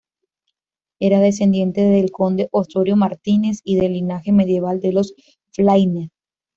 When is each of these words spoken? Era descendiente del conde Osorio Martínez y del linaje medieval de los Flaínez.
Era 0.99 1.19
descendiente 1.19 1.81
del 1.81 2.09
conde 2.11 2.49
Osorio 2.51 2.95
Martínez 2.95 3.59
y 3.63 3.75
del 3.75 3.93
linaje 3.93 4.31
medieval 4.31 4.79
de 4.79 4.93
los 4.93 5.13
Flaínez. 5.53 6.09